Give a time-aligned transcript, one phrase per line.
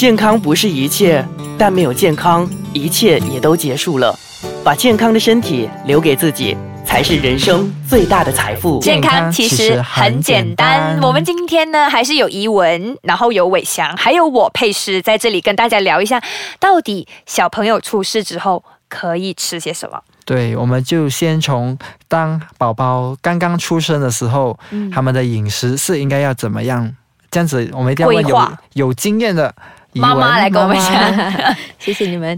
[0.00, 1.22] 健康不是一切，
[1.58, 4.18] 但没有健康，一切也都结束了。
[4.64, 8.80] 把健康的身体留给自己，才是人生最大的财富。
[8.80, 10.98] 健康其实很简单。
[11.02, 16.18] 我们今天呢，还是有怡文，然后有伟翔，还有我佩诗在这里跟大家聊一下，
[16.58, 20.00] 到底小朋友出世之后可以吃些什么？
[20.24, 21.78] 对，我们就先从
[22.08, 24.58] 当宝宝刚刚出生的时候，
[24.90, 26.90] 他们的饮食是应该要怎么样？
[27.30, 29.54] 这样子，我们一定要问有有经验的。
[29.92, 32.36] 妈妈来跟我们讲， 谢谢你们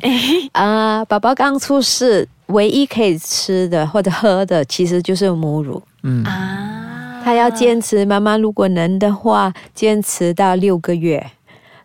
[0.52, 1.04] 啊！
[1.06, 5.82] 宝宝刚出世，唯一可以吃的或者喝的，其实就是母乳。
[6.02, 11.24] 嗯啊，他要坚持，妈妈如果能的话，坚持到六个月，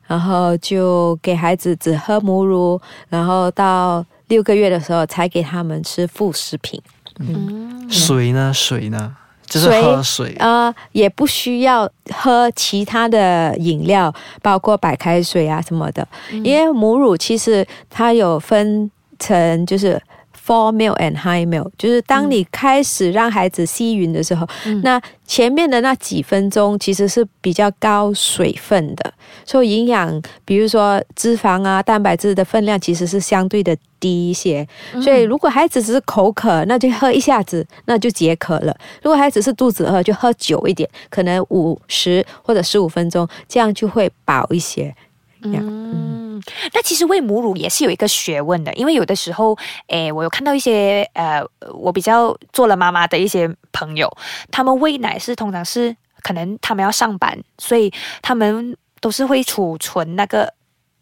[0.08, 6.82] 然后就给孩子只喝母乳，然后到六个月的时候才给他们吃副食品。
[7.20, 8.54] 嗯，水呢？
[8.54, 9.16] 水呢？
[9.48, 16.08] 就是喝水啊，也不需要喝其他的饮料，包括白开水啊什么的。
[16.44, 20.00] 因为母乳其实它有分成，就是
[20.48, 24.48] full milk and high milk，就是当你开始让孩子吸吮的时候，
[24.82, 29.14] 那前面的那几分钟其实是比较高水分的，
[29.46, 33.76] 所以营养，比如说脂肪啊、蛋白质的分量其实是相对的。
[34.00, 34.64] 低一些，
[35.02, 38.72] 所以如果孩子只是口渴，那就喝一下子，那就解渴了。
[39.02, 44.96] 如果孩子是肚子饿，就喝久一点，可能五十或者十五分钟，这样就会饱一些。
[45.42, 46.17] 嗯，
[46.74, 49.58] 那其实喂母乳也是有一个学问的，因为有的时候，
[49.88, 54.12] 诶，我有看到一些呃，我比较做了妈妈的一些朋友，
[54.52, 60.54] 他们喂奶是通常是可能他们要上班，所以他们都是会储存那个。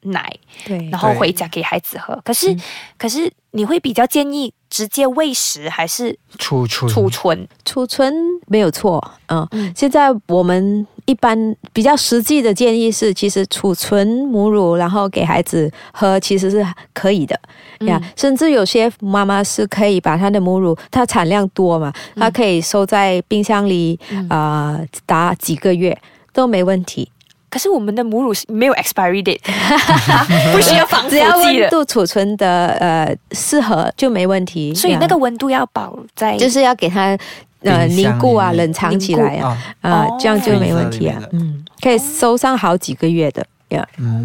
[0.08, 0.32] 奶，
[0.68, 2.22] 对，然后回家给孩子喝。
[2.24, 2.56] 可是，
[2.96, 6.92] 可是你会比较建议直接喂食还是储存？
[6.92, 8.14] 储存，储存
[8.48, 9.04] 没有错。
[9.28, 17.40] 嗯，现在我们一般比较实际的建议是，其实储存母乳，然后给孩子喝，其实是可以的
[17.82, 18.02] 呀。
[18.16, 24.00] 甚至有些妈妈是可以把她的母乳，它产量多嘛，她可以收在冰箱里
[24.30, 25.98] 啊，打几个月
[26.34, 27.10] 都没问题。
[27.56, 29.40] 可是我们的母乳是没有 expiry date，
[30.52, 34.76] 不需要防腐剂只要温度储存的呃适合就没问题。
[34.76, 37.18] 所以那个温度要保在，就是要给它
[37.62, 41.18] 呃凝固啊，冷藏起来啊，啊这样就没问题啊。
[41.32, 43.46] 嗯，可以收上好几个月的。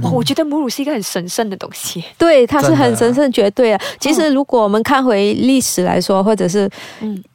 [0.02, 2.04] 哇，我觉得母乳是一个很神圣的东西。
[2.18, 3.80] 对，它是很神圣、绝对的。
[3.98, 6.70] 其实，如果我们看回历史来说，或者是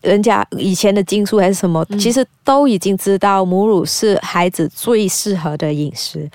[0.02, 6.30] 人家以前的经书还是什么，其实都已经知道母乳是孩子最适合的饮食。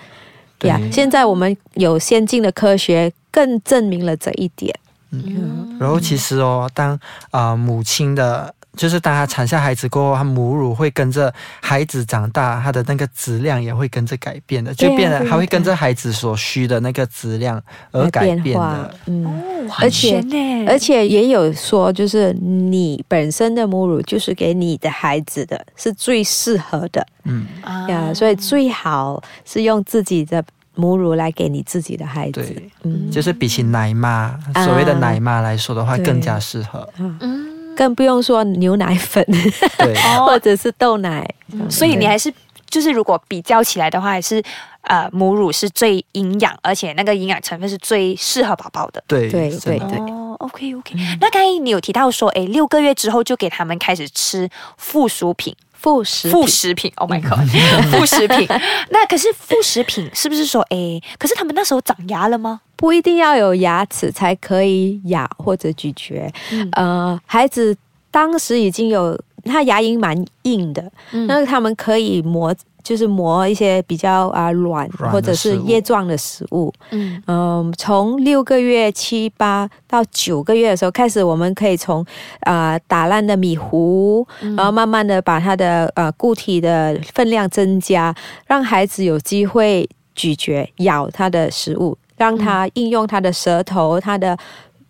[0.58, 4.74] 对呀，现在我们有先进的科学，更证明了这一点。
[5.10, 6.98] 嗯，然后其实哦，当
[7.30, 8.54] 啊母亲的。
[8.80, 11.30] 就是当他产下孩子过后，他母乳会跟着
[11.60, 18.94] 孩子长大，他的那个质量也会跟着改变的，就变得他会跟着孩子所需的那个质量而改变的。
[19.04, 20.24] 嗯，而且
[20.66, 27.06] 而且也有说，就是你本身的母乳就是给你的孩子的，是最适合的。
[27.24, 27.46] 嗯
[27.86, 30.42] 呀，所以最好是用自己的
[30.74, 32.62] 母乳来给你自己的孩子。
[32.84, 36.88] 嗯，就是比起奶妈，所谓的奶妈来说的话，更加适合。
[36.96, 37.49] 嗯。
[37.80, 39.26] 更不用说牛奶粉，
[40.26, 41.26] 或者是豆奶，
[41.70, 42.30] 所以你还是
[42.68, 44.42] 就是如果比较起来的话，还是
[44.82, 49.02] 呃母乳是最营养，而且那个营养成分是最适合宝宝的。
[49.06, 49.98] 对对对对。
[49.98, 50.94] 哦，OK OK。
[51.22, 55.56] 那刚才你有提到说，哎，六个月之后就给他们开始吃附属品。
[55.80, 57.40] 副食副食品，Oh my god，
[57.90, 58.46] 副食品。
[58.90, 62.60] 那可是副食品是不是说，哎，可是他们那时候长牙了吗？
[62.76, 66.30] 不一定要有牙齿才可以咬或者咀嚼。
[66.72, 67.76] 呃，孩子
[68.10, 70.90] 当时已经有，他牙龈蛮硬的，
[71.26, 72.54] 那他们可以磨。
[72.82, 77.22] 就是磨一些比较啊软或者是叶状的食物，嗯。
[77.26, 82.02] 嗯，从六个月、七八到九个月的时候开始，我们可以从
[82.40, 88.14] 啊打烂的米糊，然后慢慢的把它的呃固体的分量增加，
[88.46, 94.36] 让孩子有机会咀嚼咬它的食物，让他应用他的舌头、他的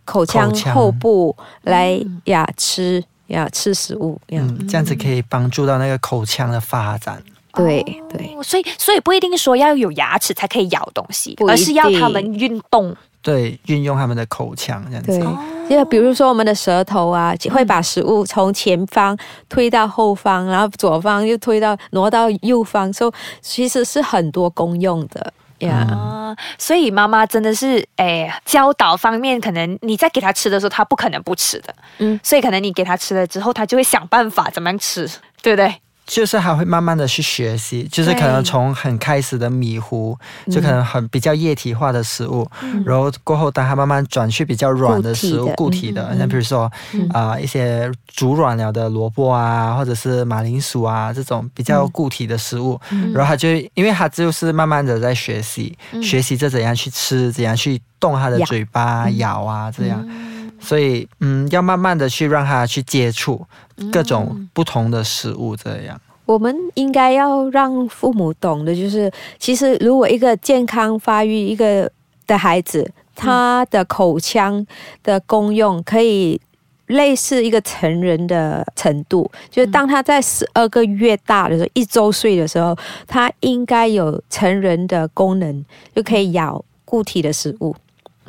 [0.04, 7.22] 口腔后部来呀吃呀吃食物，嗯，这样子可以帮助到那个口腔的发展。
[7.52, 15.18] 对对，所以所以不一定说要有牙齿才可以咬东西，而是要他们运动，对，运用他们的口腔这样子。
[15.68, 19.18] 对，就比如说我们的舌头啊，会把食物从前方
[19.48, 26.36] 推到后方，然后左方又推到挪到右方，所以其实是很多功用的呀。
[26.58, 35.08] 所以妈妈真的是，哎，教导方面可能你在给他吃的时候，他不可能不吃的，嗯，所以可能你给他吃了之后，他就会想办法怎么样吃，
[35.42, 35.74] 对不对？
[36.10, 40.18] 就是还会慢慢的去学习，就是可能从很开始的米糊，
[40.50, 42.44] 就可能很比较液体化的食物，
[42.84, 46.68] 然后过后当它慢慢转去比较软的食物、固体的，像比如说
[47.12, 52.80] 啊一些煮软了的萝卜啊，或者是马铃薯啊这种比较固体的食物，
[53.14, 60.04] 然后他就因为他就是慢慢的在学习，学习着怎样去吃，怎样去动他的嘴巴咬啊这样。
[60.60, 63.44] 所以，嗯，要慢慢的去让他去接触
[63.90, 66.00] 各种不同的食物，这样。
[66.26, 71.90] 我们应该要让父母懂的，就是其实如果一个健康发育一个
[72.26, 74.64] 的孩子，他的口腔
[75.02, 76.40] 的功用可以
[76.86, 82.76] 类似一个成人的程度，就是当他在十二个月大的时候，一周岁的时候，
[83.08, 85.64] 他应该有成人的功能，
[85.94, 87.74] 就可以咬固体的食物。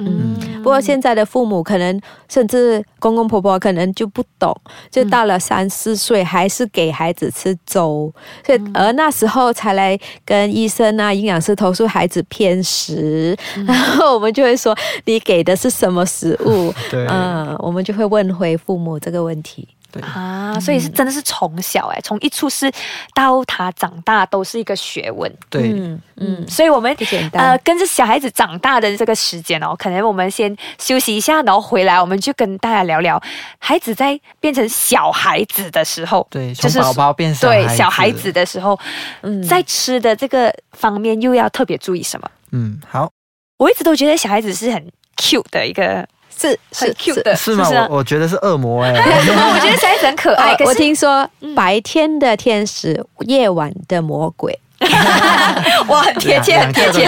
[0.06, 4.56] 嗯，不过现在的父母可能甚至公公婆婆可能就不懂，
[4.90, 8.12] 就到了三四岁还是给孩子吃粥，
[8.46, 14.76] 所以而那时候才来跟医生啊、营养师投诉孩子偏食，然后我们就会说
[15.06, 16.74] 你给的是什么食物？
[16.90, 19.68] 对，嗯，我们就会问回父母这个问题。
[20.00, 22.72] 啊，所以是真的是从小哎，从一出世
[23.14, 25.30] 到他长大都是一个学问。
[25.50, 26.96] 对，嗯嗯，所以我们
[27.34, 33.22] 呃跟着小孩子长大的这个时间哦，可能我们先休息一下，然后回来我们就跟大家聊聊
[33.60, 38.80] 孩子在变成小孩子的时候，对，从宝宝变对小孩子的时候，
[39.22, 42.30] 嗯，在吃的这个方面又要特别注意什么？
[42.52, 43.12] 嗯，好，
[43.58, 46.08] 我一直都觉得小孩子是很 cute 的一个。
[46.42, 47.70] 是是 cute 的，是吗？
[47.90, 50.56] 我我觉得是恶魔哎， 我觉得小孩子很可爱。
[50.66, 54.58] 我听说白天的天使，夜晚的魔鬼，
[55.88, 57.08] 哇，很贴切，很贴切。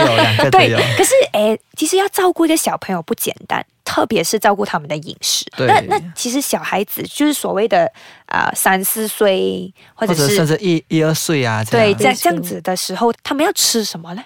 [0.51, 5.45] 对，可是哎，其实要照顾一个小朋友不简单，特别是照顾他们的饮食。
[5.57, 7.91] 那那其实小孩子就是所谓的
[8.27, 14.23] 啊三四岁，或者是甚至一一二岁啊，对，在这样子的时候，他们要吃什么呢？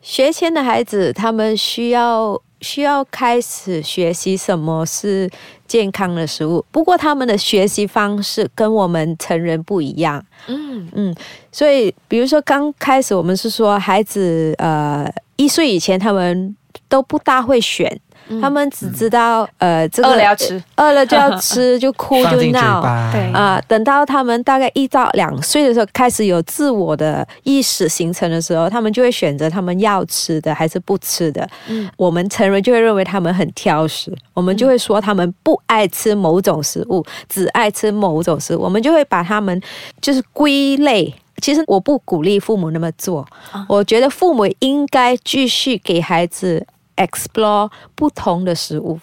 [0.00, 2.40] 学前的孩子，他们需要。
[2.64, 5.30] 需要开始学习什么是
[5.68, 10.24] 健康的食物，不过他们的学习方式跟我们成人不一样。
[10.48, 11.14] 嗯嗯，
[11.52, 15.06] 所以比如说刚开始我们是说孩子呃
[15.36, 16.56] 一岁以前他们
[16.88, 18.00] 都不大会选。
[18.40, 22.80] 他们只知道，呃，这个饿了要吃，饿了就要吃， 就哭就闹，
[23.12, 23.60] 对啊。
[23.68, 31.46] 等到他们大概一到两岁的时候，开始有自我的意识形成的时候，他们就会选择他们要吃的还是不吃的。
[31.68, 39.60] 嗯，我们成人就会认为他们很挑食，我们就会说他们不爱吃某种食物，只爱吃某种食物，我们就会把他们
[40.00, 41.14] 就是归类。
[41.40, 43.26] 其实我不鼓励父母那么做，
[43.68, 46.66] 我觉得父母应该继续给孩子。
[46.96, 48.96] explore 不同的食物。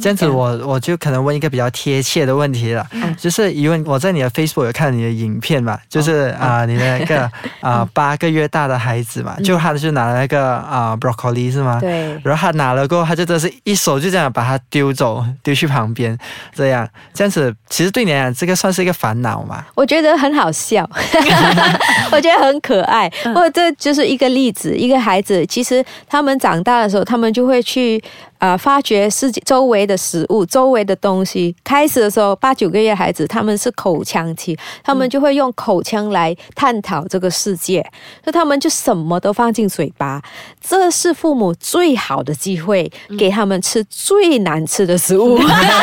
[0.00, 2.86] 这样子，我我就可能问一个比较贴切的问题了，
[3.18, 7.30] 就是因为我在你的 Facebook 有看你的影片嘛，就是啊，你的那个
[7.60, 11.78] 啊八个月大的孩子嘛，就他就拿了那个啊 broccoli 是吗？
[11.80, 12.20] 对。
[12.24, 16.16] 然后他拿了过后，他就真是一手就这样把它丢走，丢去旁边，
[16.54, 19.64] 这样这样子，其实对你来讲，这个算是一个烦恼嘛？
[19.74, 20.88] 我觉得很好笑，
[22.12, 23.10] 我觉得很可爱。
[23.34, 28.02] 或者这就是一个例子，一个孩子其实他们长大的时候，他们就会去。
[28.42, 28.56] 啊！
[28.56, 31.54] 发掘世界周围的食物，周围的东西。
[31.62, 37.80] 开始的时候，八九个月孩子他们是口腔期，他们就会用口腔来探讨这个世界，
[38.24, 40.20] 所以他们就什么都放进嘴巴。
[40.60, 45.38] 这是父母最好的机会，给他们吃最难吃的食物。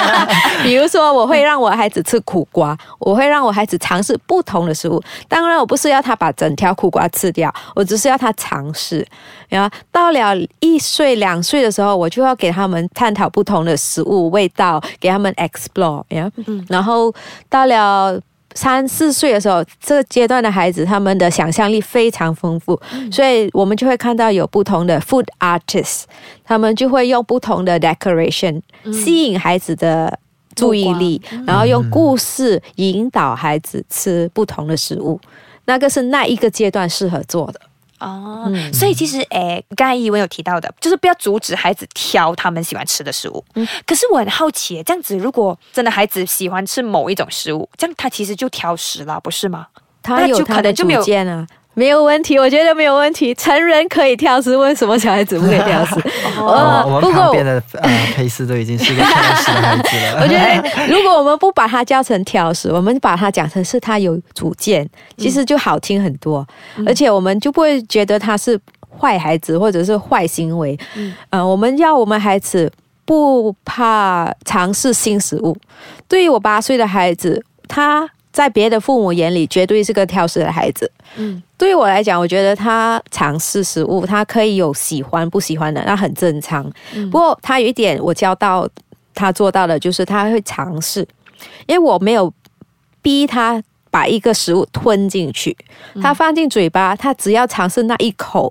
[0.62, 5.02] 比如说，我会让我孩子吃苦瓜，我会让我孩子尝试不同的食物。
[5.30, 9.08] 当然，我不是要他把整条苦瓜吃掉，我只是要他尝试。
[9.48, 12.49] 然后到了一岁、两岁的时候，我就要给。
[12.50, 16.30] 给他们探讨不同的食物味道，给他们 explore，呀
[16.68, 17.14] 然后
[17.48, 18.20] 到了
[18.56, 22.80] 三四岁的时候，这个阶段的孩子他们的想象力非常丰富，
[23.12, 26.06] 所以我们就会看到有不同的 food artists，
[26.44, 28.60] 他们就会用不同的 decoration
[28.92, 30.18] 吸引孩子的
[30.56, 35.22] 注意力，然后用故事引导孩子吃不同的食物，
[35.66, 37.62] 那个是那一个阶段适合做的。
[38.00, 43.44] 哦，所以其实，诶，刚才一文有提到的，就是不要阻止孩子挑他们喜欢吃的食物。
[43.56, 49.68] 嗯，可是我很好奇，这样子如果真的孩子喜欢吃某一种食物，这样他其实就挑食了，不是吗？
[50.02, 51.46] 他有可能就没有见啊。
[51.80, 53.34] 没有问题，我觉得没有问题。
[53.36, 55.96] 成人可以挑食，为什么小孩子不可以挑食？
[56.38, 60.22] 哦我们旁边的呃 佩斯都已经是个挑食的孩子了。
[60.22, 64.86] 我觉得， 如果我们不把他叫成挑食，我们把他讲成是他有主见，
[65.18, 66.46] 其实就好听很多，
[66.86, 68.60] 而且我们就不会觉得他是
[69.00, 70.78] 坏孩子或者是坏行为。
[71.30, 72.70] 嗯，我们要我们孩子
[73.06, 75.56] 不怕尝试新食物。
[76.10, 78.10] 对于我八岁的孩子，他。
[78.40, 80.90] 在别的父母眼里绝对是个挑食的孩子。
[81.18, 86.66] 嗯对于我来讲，我觉得他尝试食物，他可以有喜欢不喜欢的，那很正常。
[86.96, 88.66] 嗯不过他有一点我教到
[89.14, 91.06] 他做到的，就是他会尝试，
[91.68, 92.34] 因为我没有
[93.02, 95.54] 逼他把一个食物吞进去，
[96.02, 98.50] 他放进嘴巴，他只要尝试那一口，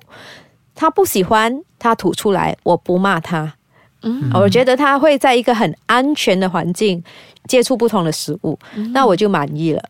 [0.75, 3.55] 他不喜欢，他吐出来，我不骂他。
[4.03, 7.03] 嗯我觉得他会在一个很安全的环境
[7.49, 9.83] 接触不同的食物，嗯那我就满意了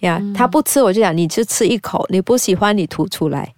[0.00, 0.22] 呀。
[0.34, 3.52] 他不吃，我就讲你就吃一口，你不喜欢你吐出来。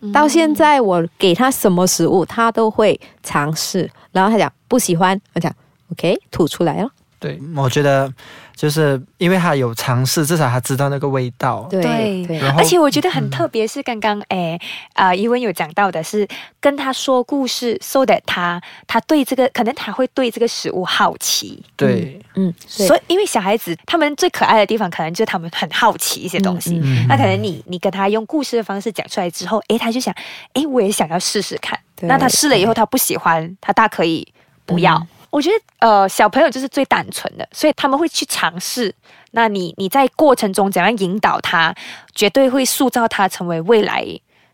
[0.00, 3.90] 嗯到现在我给他什么食物，他都会尝试。
[4.12, 5.52] 然后他讲不喜欢，我讲
[5.92, 6.90] OK 吐出来了。
[7.18, 8.12] 对，我觉得
[8.54, 11.66] 就是因为他有尝试，至少他知道那个味道。
[11.70, 12.24] 对
[12.56, 14.58] 而且我觉得很特别，是刚刚诶
[14.94, 16.26] 啊，伊文有讲到的是
[16.60, 21.62] 跟他说故事，so that 他他对这个可能他会对这个食物好奇。
[21.76, 26.78] 对，嗯，所以，因为小孩子他们最可爱的地方，可能就是他们很好奇一些东西。
[26.82, 30.14] 嗯嗯那可能你你跟他用故事的方式讲出来之后，诶，他就想，
[30.54, 31.78] 诶，我也想要试试看。
[32.02, 34.26] 那他试了以后，他不喜欢，他大可以
[34.64, 35.04] 不要。
[35.30, 38.94] 我觉得呃，小朋友就是最单纯的，所以他们会去尝试。
[39.32, 41.74] 那你你在过程中怎样引导他，
[42.14, 44.04] 绝对会塑造他成为未来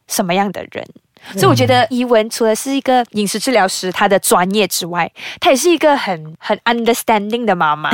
[0.09, 0.85] 什么样的人。
[1.33, 7.91] 所以我觉得伊文除了是一个饮食治疗师，他的专业之外，他也是一个很很 understanding 的妈妈，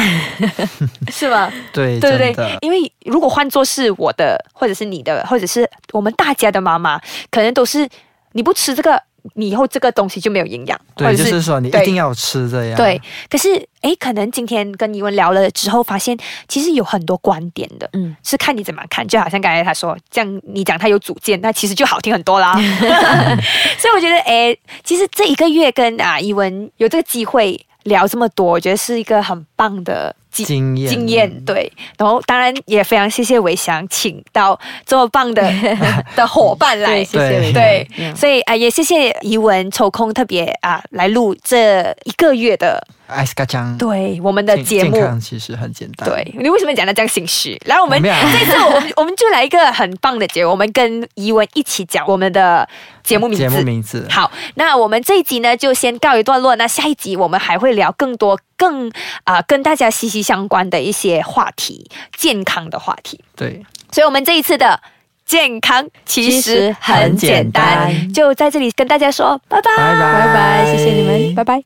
[1.13, 1.49] 是吗？
[1.73, 7.89] 对，对对对，因为如果换作是我的，或者是你的，或者是我们大家的妈妈，可能都是
[8.33, 9.01] 你不吃这个，
[9.35, 12.77] 你以后这个东西就没有营养，或对，者就是说你一定要吃这样。
[12.77, 13.49] 对，可是
[13.83, 16.17] 诶，可能今天跟怡文聊了之后，发现
[16.49, 19.07] 其实有很多观点的，嗯是看你怎么看。
[19.07, 22.55] 就好像刚才他说，这样你讲他有主见，那其实就好听很多啦。
[23.79, 30.89] 所以我觉得，诶，其实这一个月跟啊怡文有这个机会聊这么多，我觉得是一个很棒的经经验。
[30.89, 35.43] 经验对，然后当然也非常谢谢伟翔请到这么棒的
[36.17, 37.05] 的伙伴来。
[37.05, 38.15] 对，，谢谢对。
[38.15, 45.07] 所以啊、也谢谢怡文抽空特别啊、来录这一个月的艾斯卡酱对我们的节目健。
[45.07, 46.09] 康其实很简单。
[46.09, 47.61] 对你为什么讲的 这样心虚？
[47.67, 52.69] 来，我们这次我们我们就来一个很棒的节目，我们跟怡文一起讲我们的
[53.03, 53.43] 节目名字。
[53.43, 56.57] 节目名字好，那我们这一集呢就先告一段落。
[56.57, 58.91] 那下一集我们还会聊更多、更
[59.25, 63.21] 啊、跟大家息息相关的一些话题，健康的话题。
[63.37, 64.79] 对，所以，我们这一次的
[65.25, 71.59] 健康其实很简单，就在这里跟大家说拜拜拜拜，谢谢你们，拜拜。